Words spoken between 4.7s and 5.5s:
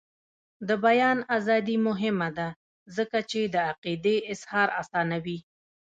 اسانوي.